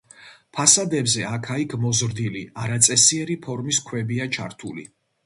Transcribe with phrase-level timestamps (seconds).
[0.59, 4.87] ფასადებზე აქა-იქ მოზრდილი, არაწესიერი ფორმის ქვებია ჩართული.